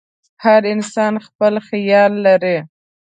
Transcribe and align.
هر 0.43 0.61
انسان 0.73 1.13
خپل 1.25 1.53
خیال 1.67 2.13
لري. 2.25 2.57